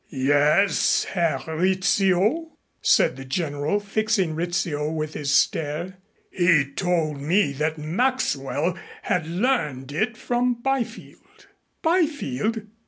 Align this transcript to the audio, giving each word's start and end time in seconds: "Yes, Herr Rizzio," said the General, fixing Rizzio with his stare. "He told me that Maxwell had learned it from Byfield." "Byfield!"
"Yes, 0.09 1.03
Herr 1.03 1.41
Rizzio," 1.47 2.57
said 2.81 3.17
the 3.17 3.23
General, 3.23 3.79
fixing 3.79 4.33
Rizzio 4.33 4.89
with 4.89 5.13
his 5.13 5.31
stare. 5.31 5.97
"He 6.31 6.71
told 6.75 7.21
me 7.21 7.51
that 7.53 7.77
Maxwell 7.77 8.79
had 9.03 9.27
learned 9.27 9.91
it 9.91 10.17
from 10.17 10.55
Byfield." 10.55 11.45
"Byfield!" 11.83 12.63